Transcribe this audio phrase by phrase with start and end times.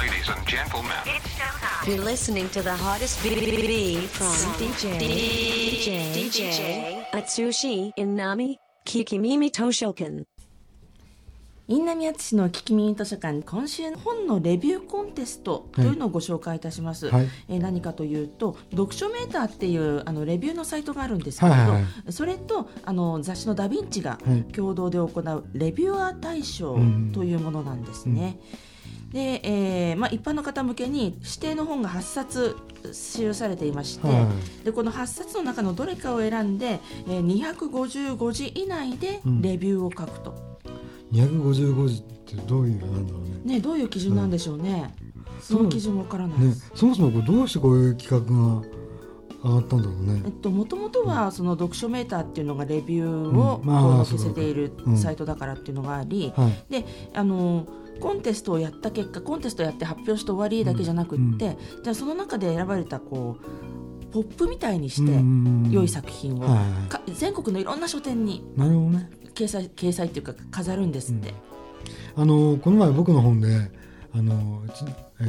[0.00, 0.96] Ladies and gentlemen,
[1.84, 8.56] You're listening to the hottest BBB from DJ DJ DJ Atsushi Inami
[8.86, 10.24] Kikimimi Toshokan.
[11.68, 17.28] インナミアツシの聞き耳図書館今週本のレビューコンテストというのをご紹介いたします、はい。
[17.48, 24.44] えー何かというと読書メーターっていうあのレビューのサイトがあるんですけれど、はいはいはそれとあの雑誌のダ・ヴィンチがはい。
[24.44, 27.12] 共同で行うレビュアー大賞うん。
[27.12, 28.38] というものなんですね。
[29.12, 34.28] で、えーまあ、一般の方向けに指定の本が8冊記されていまして、は
[34.64, 40.60] でこの8冊の中のどれかを選んで、えー、255字以内でうんレビューを書くと。
[41.12, 44.94] 255字ってどういうなんだろうねね、どういう基準なんでしょうね。
[45.40, 46.70] その基準わからないでねす。
[46.74, 48.79] そもそもこれどうしてこういう企画が
[49.42, 50.22] 上がったんだろうね。
[50.24, 54.96] えっと、もともとはその読書メーターっていうのがレビューをこう載せているうん。
[54.96, 56.64] サイトだからっていうのがあり、はい。
[56.70, 57.66] であの
[58.00, 66.62] コンテストをやった結果コンテストやって発表して終わりだけじゃなくって、じゃあその中で選ばれたこうポップみたいにしてうん良い作品を、は
[67.06, 69.10] い全国のいろんな書店になるほどね。
[69.34, 71.34] 掲載掲載っていうか飾るんですって。
[72.16, 73.70] あのこの前僕の本で
[74.14, 74.62] あの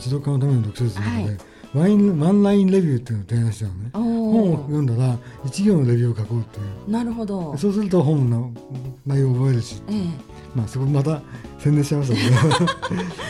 [0.00, 1.38] 持続化のための読書術の中で、はい。
[1.74, 3.90] ワインワンラインレビューっていうのを提案したのね。
[3.94, 3.98] お
[4.32, 6.90] 本をー読んだら一行のレビューを書こうっていう。
[6.90, 7.56] なるほど。
[7.56, 8.52] そうすると本の
[9.06, 10.34] 内容を覚えるしええ。
[10.54, 11.20] まあそこまた
[11.58, 12.74] 宣伝しちゃいました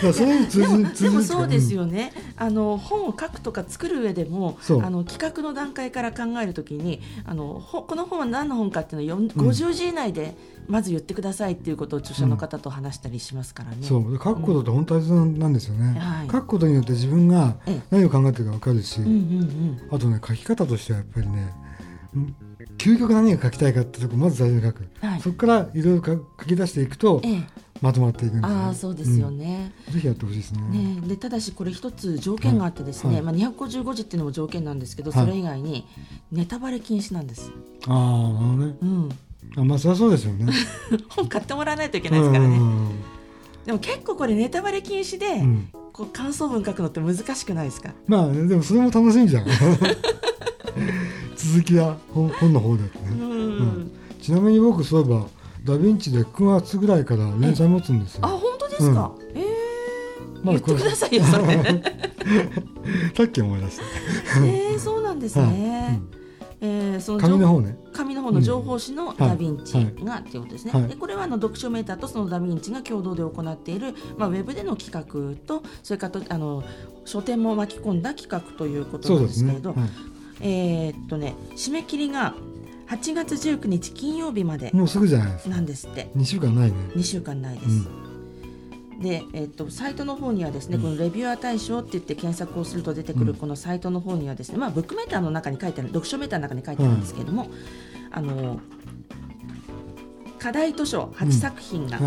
[0.00, 10.36] けどそれに通じでも通じでもそうですよ、よね、あの本を書くとか作る上でもあの企画の段階から考えるときにあのほこの本は何の本かっていうのをよん50字以内で
[10.66, 13.76] まず言ってくださいっていうことを著者の方と話したりしますからね。
[13.80, 14.12] うんそう。
[14.12, 16.26] で書くことって本当大切なんですよね、はい。
[16.26, 17.82] 書くことによって自分がええ。
[17.90, 21.52] 何を考えてるか分かるし、うんうんあとね書き方としてはやっぱりね
[22.14, 22.36] うん
[22.78, 25.20] 究極何が書きたいかってとこまず最初に書く、はい。
[25.20, 28.56] そこからいろいろ書書き出していくとうん、ええ、まとまっていくんですよ。
[28.56, 29.72] ねああそうですよね。
[29.88, 29.94] うん。
[29.94, 30.60] ぜひやってほしいですね。
[30.62, 33.22] ね、でただしこれ一つ条件があってですね、はい。
[33.22, 35.24] まあ、255字っていうのも条件なんですけど、はい。
[35.24, 35.86] それ以外に
[36.30, 37.50] ネタバレ禁止なんです、
[37.86, 38.76] ああなるほどね。
[38.80, 39.08] うん、
[39.56, 40.52] あまあそりゃそうですよね。
[41.10, 42.90] 本買ってもらわないといけないですからね、うん
[43.66, 45.68] でも結構これネタバレ禁止で、うん。
[45.94, 47.94] こう感想文書くのって難しくないですか？
[48.06, 49.46] まあねでもそれも楽しみじゃん
[51.44, 53.90] 続きは本本の方だとね、うん、うん。
[54.20, 55.26] ちなみに僕そういえば
[55.64, 58.20] ダ・ヴィンチで9月ぐらいから連載持つんですよ。
[58.24, 59.44] あ本当ですか、ええ
[60.42, 61.44] まあ言ってくださいよそれ。
[63.14, 63.82] さっき思い出した
[64.44, 66.00] えー、そうなんですね、
[66.60, 67.76] えーその紙の方ね。
[67.92, 70.88] 紙の方の情報誌のダ・ヴィンチはいがっていうことですね、はい。
[70.88, 76.64] でこれはあの読書メーターとそのダ・ヴィンチが共同で行っている、まあ、ウェブでの企画とそれからとあの
[77.04, 79.82] 書店も巻き込んだ企画ということなんですすけれど、ね。
[79.82, 79.90] はい
[80.40, 82.34] えーっとね締め切りが
[82.88, 85.50] 8月19日金曜日までもうすぐじゃないですか。
[85.50, 86.10] なんですって。
[86.16, 86.76] 2週間ないね。
[86.94, 87.88] 2週間ないです。
[89.00, 97.48] で、えっと、サイトの方にはですね、このレビュアー対象って言って検索をすると出てくるこのサイトの方にはですね、まあ、ブックメーターの中に書いてある読書メーターの中に書いてあるんですけれども、
[98.10, 98.60] あの
[100.38, 101.98] 課題図書8作品が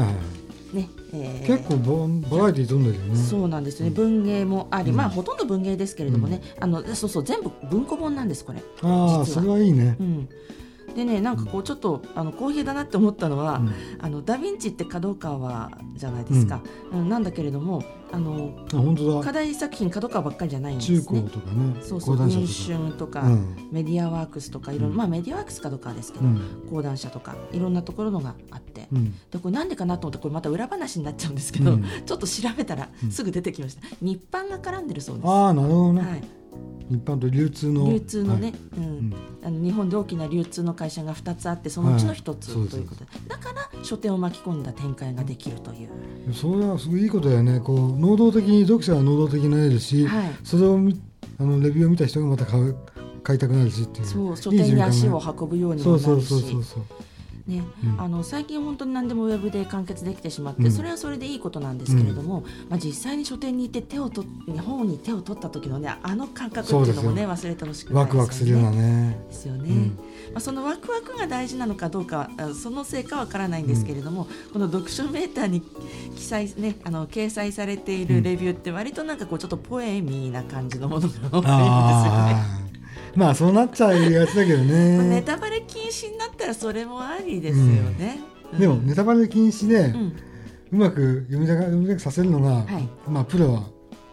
[0.73, 1.47] ね、えー。
[1.47, 1.77] 結構
[2.29, 3.15] ババラエティー飛んでるよね。
[3.15, 3.89] そうなんですね。
[3.89, 4.97] 文芸もあり、うん。
[4.97, 8.61] まあほとんど文芸ですけれどもね、あのそうそう全部文庫本なんですこれ。
[8.81, 9.95] ああそれはいいね。
[9.99, 10.29] うん
[10.97, 13.73] でねなんかこうちょっとあの公平だなって思ったのは、うん。
[13.99, 16.59] あのダ・ヴィンチって角川じゃないですか、
[16.91, 17.07] うん。
[17.07, 18.51] なんだけれどもあの
[19.23, 21.21] 課題作品角川ばっかりじゃないんです中ね。
[21.21, 22.87] 高とかねそうそう講談文社とか。
[22.87, 23.69] 春とか、うん。
[23.71, 24.95] メディアワークスとかいろうん。
[24.95, 26.41] まあメディアワークス角川ですけど、うん。
[26.69, 29.11] 講談社とかいろんなところのがあって、うん。
[29.11, 31.85] でこれなんでかなと思ってこれまた裏話になっちゃうんですけど、うん。
[32.05, 35.27] ちょっと調べたらうんすぐ出てきました、日版が絡んでるそうです。
[35.27, 36.23] ああなるほどね、はい、
[36.89, 37.91] 一般と流通の。
[37.91, 38.83] 流通のね、うん。
[39.09, 39.13] ん。
[39.43, 47.59] あの日本で大きな流通の会社が2つあってそのうちの1つはいということで、だから書店を巻き込んだ展開ができるという、はい、それはすごいいいことだよね。
[47.59, 50.31] こう能動的に読者は能動的になれるし、はい。
[50.43, 50.99] それを見
[51.39, 52.75] あのレビューを見た人がまた買う
[53.23, 54.05] 買いたくなるしっていう。
[54.05, 56.83] そう書いい店に足を運ぶようにそうそうもなるしそうそうそう
[57.47, 57.63] ね。
[57.83, 58.01] うん。
[58.01, 60.71] あの最近本当に何でもウェブで完結できてしまって、うん。
[60.71, 69.19] それはそれでいいことなんですけれども、まあ、実際に書店に行って手を取っ本に手を取った時のねあの感覚っていうのもね忘れてほしくないワクワクするようなね。
[69.27, 69.85] ですよね、うん。
[70.33, 75.61] まあ、そのワクワクが大事なのかどうかあそのせいかわからないんですけれども、この読書メーターに
[76.15, 82.67] 記載、ね、あの掲載されているレビューって割となんかこうちょっとポエミーな感じのものが多いんですよね。
[83.15, 88.19] まあそうなっちゃいがちだけど まあネねタバレ禁止になったらそれもありですよね。
[88.53, 88.59] うん。
[88.59, 89.93] でもネタバレ禁止で、
[90.71, 92.89] うまく読みたか読みたくさせるのが、はい。
[93.09, 93.63] まあプロは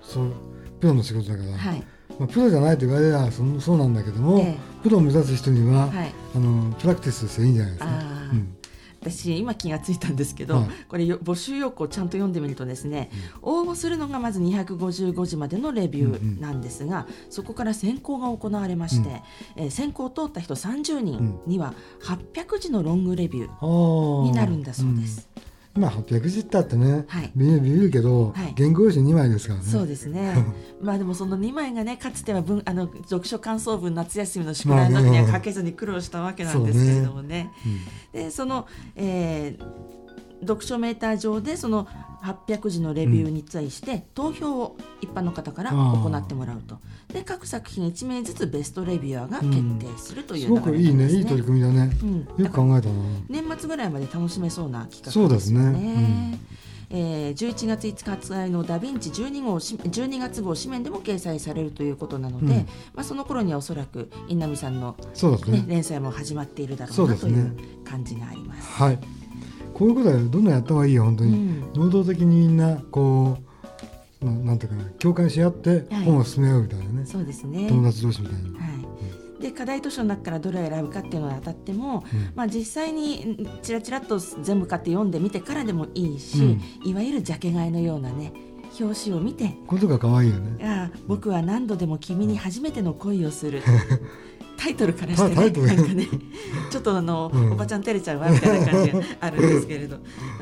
[0.03, 0.33] そう
[0.81, 1.83] プロの仕事だから、はい。
[2.19, 4.59] まあ、プロじゃないと言われればそのそうなんだけども、ええ。
[4.83, 6.13] プロを目指す人には、はい。
[6.35, 7.91] あのプラクティスしていいんじゃないですか。
[9.11, 10.69] 私今気がついたんですけど、はい。
[10.89, 13.11] これよ募集要項をちゃんと読んでみるとですね、
[13.43, 19.23] 応募するのがまず255字までのレビューなんですが、そこから選考が行われまして、
[19.57, 24.23] えー選考を通った人30人には800字のロングレビュー。
[24.25, 25.29] になるんだそうです。
[25.77, 27.33] うんまあ800字ってあってね、はい。
[27.35, 28.55] ビビビるけど、はい。
[28.57, 29.67] 原稿用紙2枚ですからね。
[29.67, 30.35] そうですね。
[30.81, 37.51] まあでもその2枚がねかつては文あの読書感想文夏休みの宿題の時には書けずに苦労したわけなんですけれどもね。
[38.13, 39.95] でその、えー
[40.45, 41.89] 読書メーター上でその
[42.23, 46.79] 800字のレビューに対して投票を一般の方から行ってもらうと。
[47.13, 52.45] で各作品1名ずつベストレビュアーが決定するというす流れごくいいねいい取り組みだね、うん。
[52.45, 52.95] よく考えたな。
[53.29, 56.39] 年末ぐらいまで楽しめそうな企画そうですね。
[56.39, 56.55] えー
[56.95, 62.53] 11月5日発売のダヴィンチ12号し12月号紙面でも掲載されるということなので、うん。
[62.95, 64.95] まあ、その頃にはおそらく稲波さんの、
[65.49, 65.59] ね。
[65.59, 68.71] ね連載も始まっているだろうなといそう感じがあります。
[68.71, 68.99] はい。
[69.73, 71.73] こういうことはどんどんやった方がいいよ本当に、うん。
[71.75, 73.39] 能動的にみんなこ
[74.23, 76.05] うななんていうかな共感し合ってはい。
[76.05, 77.69] 本を進めようみたいなね、そうですね。
[77.69, 78.74] 友達同士みたいに、はい、
[79.45, 82.03] で課題図書の中からどれを選ぶかっていうのにあたっても、
[82.35, 88.33] まあ、実際にんちらちらっと全部買って読んでみてからでもいいし、いわゆるジャケ買いのようなね
[88.81, 89.55] 表紙を見て。
[89.67, 90.65] ことが可愛いよね。
[90.67, 93.63] ああ僕は何度でも君に初めての恋をする
[94.65, 95.35] タイトルからしてね
[95.67, 96.09] なんかね
[96.73, 97.53] ちょっとあの、うん。
[97.53, 99.99] おばちゃん照れちゃうわみたいな感じがあるんですけれど。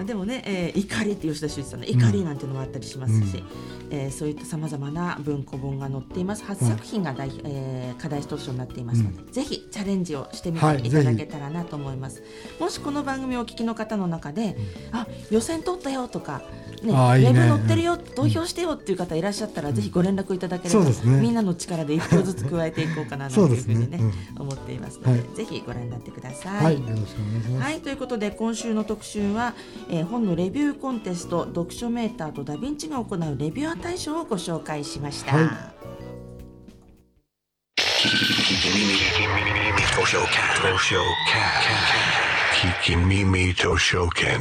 [0.07, 3.43] でもね、えー怒りって吉田修一さんの怒りなんていうのもあったりしますし、
[3.91, 6.45] えーそういったさまざまな文庫本が載っています。
[6.45, 12.23] 8作品が大、えー課題図書になっていますので、ぜひチャレンジをしてみはいていただけたらなと思います、
[12.61, 14.57] もしこの番組をお聞きの方の中で、
[14.93, 16.43] あ予選通ったよとか、
[16.83, 20.93] ね、ウェブ載ってるよ、投票してよっていう方いらっしゃったら、ぜひご連絡いただければ、ね。
[21.21, 24.01] みんなの力で一票ずつ加えていこうかななんていうふうにね
[24.39, 25.37] 思っていますので、はい。
[25.37, 29.55] ぜひご覧になってくださはい、よろしくお願いします、はい、ということで今週の特集は、
[29.89, 35.37] えー本のレビューコンテスト読書メーターとダヴィンチが行うレビュアー大賞をご紹介しました。
[35.37, 35.73] はい。
[40.03, 40.29] 図書券
[40.61, 40.67] 図
[43.79, 44.41] 書券